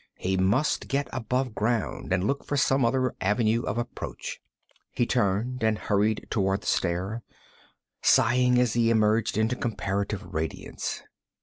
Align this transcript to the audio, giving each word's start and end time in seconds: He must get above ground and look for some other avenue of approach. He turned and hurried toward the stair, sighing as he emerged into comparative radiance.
He 0.17 0.35
must 0.35 0.87
get 0.87 1.07
above 1.13 1.53
ground 1.53 2.11
and 2.11 2.23
look 2.25 2.43
for 2.43 2.57
some 2.57 2.83
other 2.83 3.13
avenue 3.21 3.61
of 3.61 3.77
approach. 3.77 4.39
He 4.89 5.05
turned 5.05 5.61
and 5.61 5.77
hurried 5.77 6.25
toward 6.31 6.61
the 6.61 6.65
stair, 6.65 7.21
sighing 8.01 8.57
as 8.57 8.73
he 8.73 8.89
emerged 8.89 9.37
into 9.37 9.55
comparative 9.55 10.25
radiance. 10.33 11.03